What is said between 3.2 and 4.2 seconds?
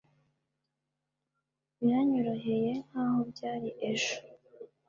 byari ejo